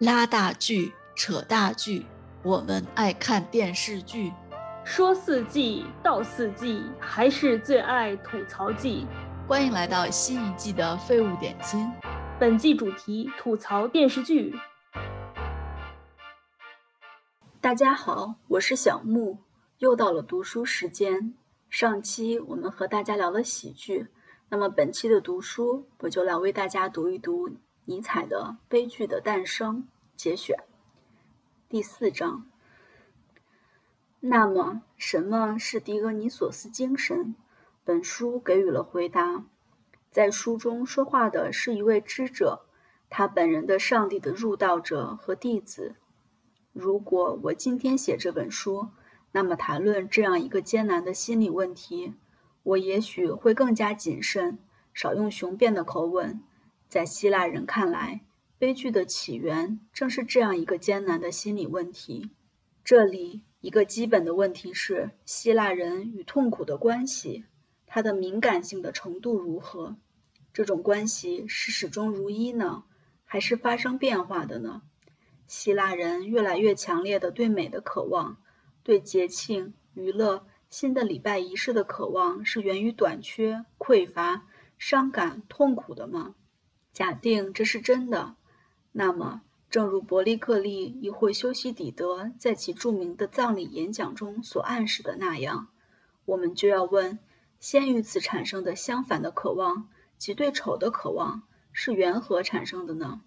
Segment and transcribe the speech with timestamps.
[0.00, 2.06] 拉大锯、扯大锯，
[2.42, 4.32] 我们爱看电视剧。
[4.82, 9.06] 说四季道四季，还是最爱吐槽季。
[9.46, 11.86] 欢迎来到新一季的废物点心。
[12.38, 14.54] 本季主题吐槽电视剧。
[17.60, 19.36] 大家好，我是小木，
[19.80, 21.34] 又到了读书时间。
[21.68, 24.06] 上期我们和大家聊了喜剧，
[24.48, 27.50] 那么本期的读书，我就来为大家读一读。
[27.90, 29.78] 尼采的《悲剧的诞生》
[30.14, 30.56] 节选，
[31.68, 32.46] 第四章。
[34.20, 37.34] 那么，什么是狄俄尼索斯精神？
[37.82, 39.44] 本书给予了回答。
[40.08, 42.64] 在书中说话的是一位知者，
[43.08, 45.96] 他本人的上帝的入道者和弟子。
[46.72, 48.86] 如果我今天写这本书，
[49.32, 52.14] 那么谈论这样一个艰难的心理问题，
[52.62, 54.60] 我也许会更加谨慎，
[54.94, 56.40] 少用雄辩的口吻。
[56.90, 58.22] 在希腊人看来，
[58.58, 62.30] 悲剧的起源正是这样一个艰难的心理问题。
[62.82, 67.44] 这里一个基本的问题是：希腊人与痛苦的关系，
[67.86, 69.98] 它的敏感性的程度如何？
[70.52, 72.82] 这种关系是始终如一呢，
[73.24, 74.82] 还是发生变化的呢？
[75.46, 78.38] 希腊人越来越强烈的对美的渴望，
[78.82, 86.34] 对节庆、娱乐、新的礼拜仪式的渴望，是源于短缺、匮乏、伤感、痛苦的吗？
[86.92, 88.34] 假定这是真的，
[88.92, 95.68] 那么，正如伯利克利亦或修昔底德在其著名的葬礼演讲中所暗示的那样，
[96.24, 97.18] 我们就要问：
[97.60, 103.20] 先于此产生的相反的渴望及对丑的渴望是缘何产生的呢？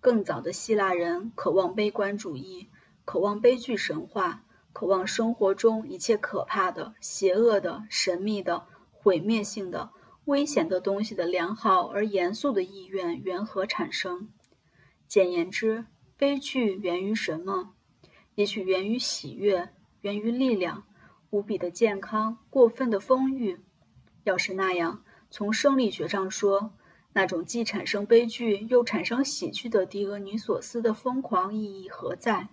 [0.00, 2.68] 更早的希腊人渴望悲观主义，
[3.04, 9.90] 渴望悲剧神话，渴望生活中一切可怕的、邪恶的、神秘的、毁灭性的。
[10.26, 14.28] 危险的东西的良好而严肃的意愿缘何产生？
[15.08, 17.74] 简言之，悲剧源于什么？
[18.36, 19.70] 也许源于喜悦，
[20.02, 20.84] 源于力量，
[21.30, 23.58] 无比的健康，过分的丰裕。
[24.22, 26.72] 要是那样，从生理学上说，
[27.14, 32.48] 那种既产生悲剧又产生喜剧的狄俄尼索斯的疯狂意义何在？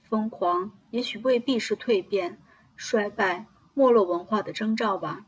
[0.00, 2.40] 疯狂也许未必是蜕变、
[2.76, 5.26] 衰败、没落文化的征兆吧？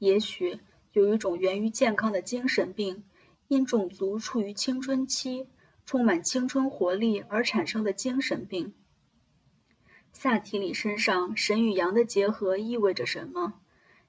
[0.00, 0.58] 也许。
[0.94, 3.02] 有一种源于健康的精神病，
[3.48, 5.48] 因种族处于青春期，
[5.84, 8.72] 充满青春活力而产生的精神病。
[10.12, 13.54] 萨提里身上神与羊的结合意味着什么？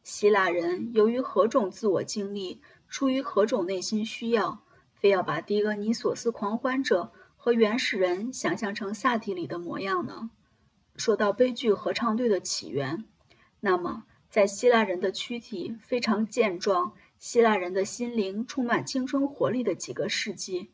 [0.04, 4.64] 希腊人由于何种自我经历，出于何种内心需要，
[4.94, 10.30] 非要把狄俄尼索斯狂欢者和原始人想象成萨提里的模样呢？
[10.96, 13.06] 说到悲剧合唱队的起源，
[13.62, 14.04] 那么。
[14.36, 20.72] 在希腊人的躯体非常健壮，希腊人的心灵充满青春活力的几个世纪，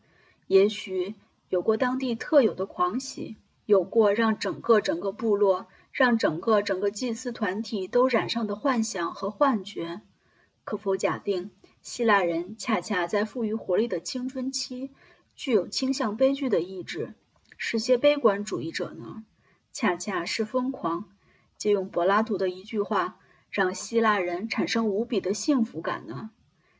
[0.47, 1.13] 也许
[1.49, 10.01] 有过当地特有的狂喜，有过让整个整个部落、让整个整个祭司团体都染上的幻想和幻觉。
[10.63, 11.51] 可否假定，
[11.83, 14.89] 希腊人恰恰在富于活力的青春期，
[15.35, 17.13] 具有倾向悲剧的意志？
[17.59, 19.23] 是些悲观主义者呢？
[19.72, 21.11] 恰恰是疯狂。
[21.59, 23.19] 借用柏拉图的一句话。
[23.51, 26.31] 让希腊人产生无比的幸福感呢？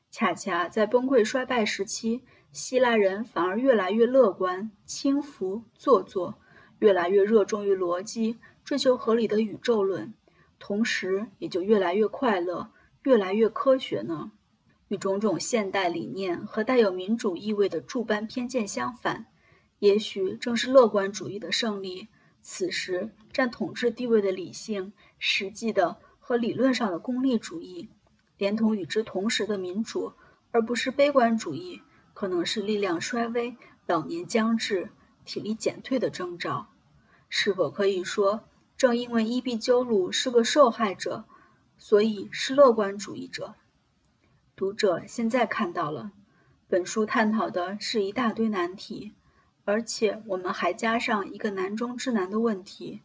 [0.09, 2.22] 恰恰在崩溃衰败时期，
[2.54, 6.40] 希腊人反而越来越乐观、轻浮、做作，
[6.80, 10.14] 越来越热衷于逻辑，追求合理的宇宙论，
[10.60, 12.72] 同时也就越来越快乐、
[13.04, 14.31] 越来越科学呢？
[14.88, 19.26] 与种种现代理念和带有民主意味的诸般偏见相反，
[19.80, 22.08] 也许正是乐观主义的胜利。
[22.42, 26.00] 此时占统治地位的理性，实际的。
[26.31, 27.90] 和理论上的功利主义，
[28.38, 30.14] 连同与之同时的民主，
[30.52, 31.81] 而不是悲观主义，
[32.14, 34.92] 可能是力量衰微、老年将至、
[35.25, 36.69] 体力减退的征兆。
[37.28, 38.46] 是否可以说，
[38.78, 41.25] 正因为伊壁鸠鲁是个受害者，
[41.78, 43.56] 所以是乐观主义者？
[44.56, 46.13] 读者现在看到了，
[46.69, 49.16] 本书探讨的是一大堆难题，
[49.66, 53.01] 而且我们还加上一个难中之难的问题：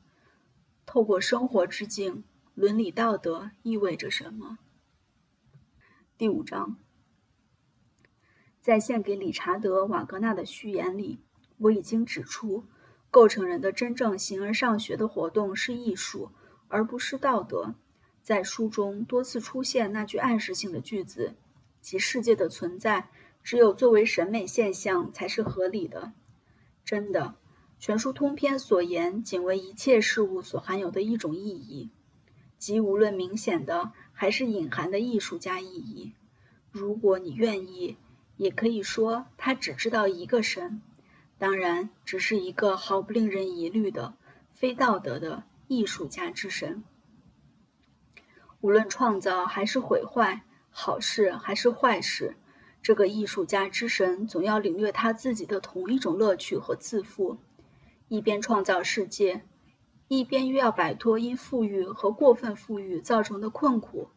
[0.87, 2.23] 透过生活之境。
[2.57, 4.57] 伦理道德意味着什么？
[6.17, 6.79] 第五章，
[8.63, 11.21] 在献给理查德·瓦格纳的序言里，
[11.59, 12.65] 我已经指出，
[13.11, 16.31] 构成人的真正形而上学的活动是艺术，
[16.69, 17.75] 而不是道德。
[18.23, 21.37] 在书中多次出现那句暗示性的句子，
[21.83, 23.11] 即世界的存在
[23.43, 26.15] 只有作为审美现象才是合理的。
[26.87, 27.37] 真的，
[27.79, 31.91] 全书通篇所言，仅为一切事物所含有的一种意义。
[32.67, 36.15] 即无论明显的还是隐含的艺术家意义，
[36.73, 37.97] 如果你愿意，
[38.37, 40.83] 也可以说他只知道一个神，
[41.39, 44.15] 当然，只是一个毫不令人疑虑的
[44.53, 46.83] 非道德的艺术家之神。
[48.61, 50.43] 无论创造还是毁坏，
[50.73, 52.35] 好事还是坏事，
[52.83, 57.39] 这个艺术家之神总要领略他自己的同一种乐趣和自负：
[58.09, 59.45] 一边创造世界，
[60.09, 64.09] 一边又要摆脱因富裕和过分富裕造成的困苦，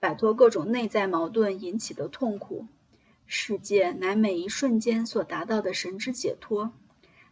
[0.00, 2.66] 摆脱各种内在矛盾引起的痛苦。
[3.26, 6.72] 世界乃每一瞬间所达到的神之解脱，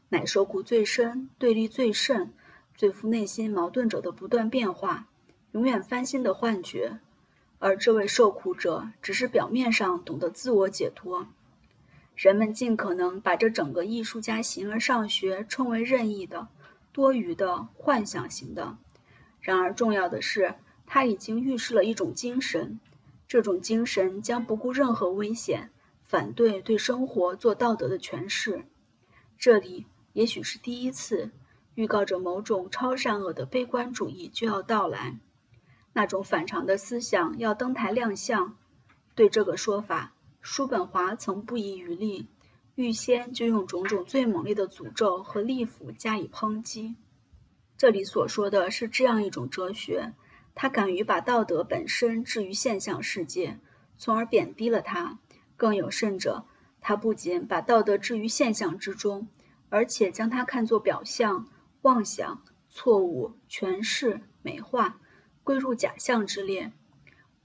[0.08, 2.34] 乃受苦最深、对立最甚、
[2.74, 5.08] 最富内心矛盾者的不断变化、
[5.52, 6.98] 永远翻新的幻觉。
[7.60, 11.28] 而这位受苦者只是表面上懂得自我解脱。
[12.14, 16.48] 人们尽可能把这整个艺术家形而上学称为任意的、
[16.94, 18.78] 多余的、幻想型的。
[19.40, 20.54] 然而，重要的是，
[20.86, 22.80] 他已经预示了一种精神，
[23.28, 25.70] 这种精神将不顾任何危险。
[26.04, 28.66] 反对对生活做道德的诠释，
[29.36, 31.32] 这里也许是第一次
[31.74, 35.18] 预告着某种超善恶的悲观主义就要到来，
[35.94, 38.56] 那种反常的思想要登台亮相。
[39.16, 42.28] 对这个说法，叔本华曾不遗余力，
[42.76, 46.96] 预先就用种种最猛烈的诅咒和利斧加以抨击。
[47.76, 50.12] 这里所说的是这样一种哲学，
[50.54, 53.58] 他敢于把道德本身置于现象世界，
[53.96, 55.18] 从而贬低了它。
[55.56, 56.44] 更有甚者，
[56.80, 59.28] 他不仅把道德置于现象之中，
[59.68, 61.48] 而且将它看作表象、
[61.82, 64.98] 妄想、错误、诠释、美化，
[65.44, 66.72] 归入假象之列。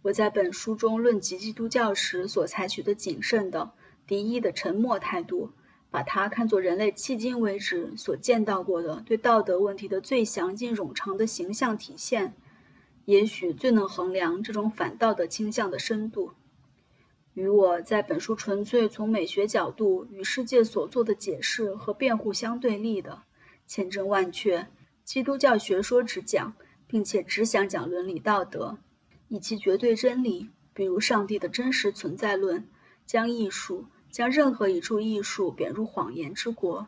[0.02, 3.74] 我在本书中论及基督教时所采取的谨慎的、
[4.10, 5.52] 敌意的沉默态度，
[5.92, 12.34] 把它看作人类迄今为止所见到过的对道德问题的最详尽冗长的形象体现，
[13.06, 16.32] 也许最能衡量这种反道德倾向的深度。
[17.36, 23.22] 与我在本书纯粹从美学角度与世界所做的解释和辩护相对立的，
[23.68, 24.66] 千真万确，
[25.06, 26.56] 基督教学说只讲，
[26.88, 28.80] 并且只想讲伦理道德，
[29.28, 32.68] 以其绝对真理，比如上帝的真实存在论，
[33.06, 36.88] 将艺术，将任何一处艺术贬入谎言之国，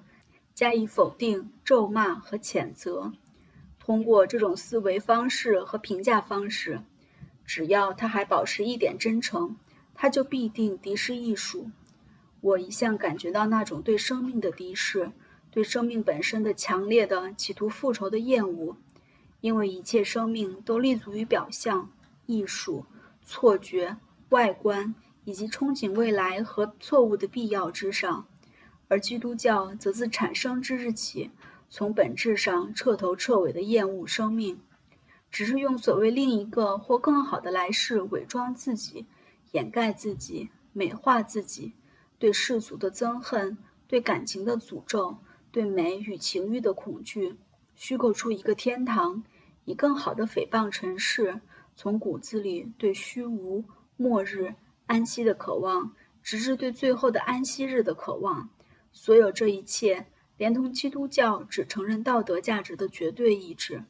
[0.53, 3.13] 加以否定、咒骂和谴责。
[3.79, 6.81] 通过这种思维方式和评价方式，
[7.45, 9.57] 只要他还保持一点真诚。
[9.94, 11.69] 他就必定敌视艺术。
[12.39, 15.12] 我一向感觉到那种对生命的敌视，
[15.51, 18.77] 对生命本身的强烈的企图复仇的厌恶，
[19.41, 21.91] 因为一切生命都立足于表象、
[22.25, 22.83] 艺术、
[23.24, 23.97] 错觉、
[24.29, 28.25] 外观以及憧憬未来和错误的必要之上，
[28.88, 31.31] 而基督教则自产生之日起，
[31.69, 34.59] 从本质上彻头彻尾的厌恶生命，
[35.31, 39.06] 只是用所谓另一个或更好的来世伪装自己。
[39.51, 41.74] 掩盖自己，美化自己，
[42.17, 45.17] 对世俗的憎恨，对感情的诅咒，
[45.51, 47.35] 对美与情欲的恐惧，
[47.75, 49.21] 虚构出一个天堂，
[49.65, 51.41] 以更好的诽谤尘世。
[51.75, 53.63] 从骨子里对虚无、
[53.97, 54.53] 末日、
[54.91, 58.49] 安息的渴望，直至对最后的安息日的渴望，
[58.91, 63.85] 所有这一切，连同基督教只承认道德价值的绝对意志，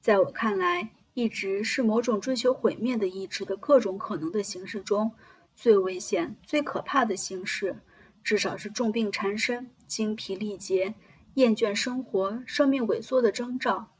[0.00, 0.92] 在我看来。
[1.14, 5.12] 一直是某种追求毁灭的意志的各种可能的形式中
[5.54, 7.82] 最危险、最可怕的形式，
[8.24, 10.94] 至少是重病缠身、精疲力竭、
[11.34, 13.90] 厌倦生活、生命萎缩的征兆。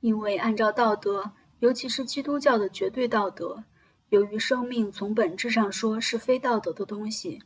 [0.00, 3.62] 因为按照道德，尤其是基督教的绝对道德，
[4.08, 7.42] 由于生命从本质上说是非道德的东西，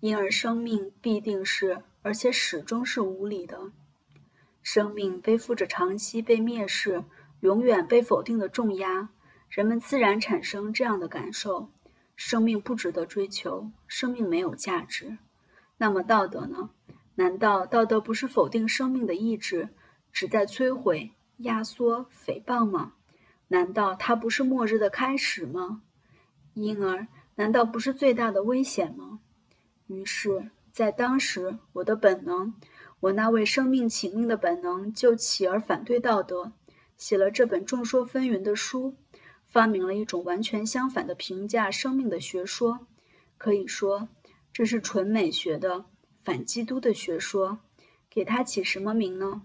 [0.00, 3.72] 因而生命必定是，而且始终是无理的。
[4.62, 7.04] 生命背负着长期被蔑视。
[7.40, 9.08] 永远被否定的重压，
[9.48, 11.72] 人们自然产生这样的感受：
[12.14, 15.18] 生命不值得追求，生命没有价值。
[15.76, 16.70] 那么道德呢？
[17.16, 19.70] 难道道德不是否定生命的意志，
[20.12, 22.92] 旨在摧毁、压缩、诽谤吗？
[23.48, 25.82] 难道它不是末日的开始吗？
[26.54, 27.06] 因而，
[27.36, 29.20] 难道不是最大的危险吗？
[29.86, 32.54] 于是，在当时，我的本能，
[33.00, 36.52] 我那为生命请命的本能，就起而反对道德。
[36.96, 38.94] 写了这本众说纷纭的书，
[39.48, 42.86] 发明了一种完全相反的评价生命的学说。
[43.38, 44.08] 可以说，
[44.52, 45.86] 这是纯美学的
[46.22, 47.58] 反基督的学说。
[48.08, 49.42] 给它起什么名呢？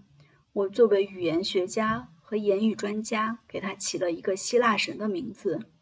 [0.52, 5.66] 我作为语言学家和言语专家，给它起了一个希腊神的名字——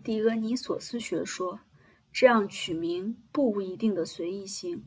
[0.00, 1.60] 狄俄尼索斯学说。
[2.12, 4.84] 这样取名不无一定的随意性，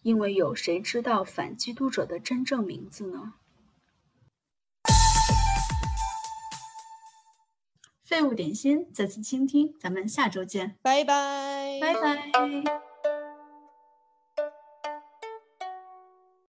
[0.00, 3.34] 因为有谁知道反基督者的真正名字呢？
[8.02, 12.91] 废物点心，再次倾听，咱们下周见，拜拜，拜拜。